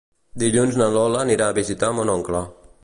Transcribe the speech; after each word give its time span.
Dilluns 0.43 0.79
na 0.81 0.87
Lola 0.95 1.21
anirà 1.27 1.51
a 1.51 1.57
visitar 1.59 1.93
mon 1.99 2.15
oncle. 2.17 2.45